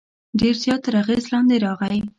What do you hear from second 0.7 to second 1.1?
تر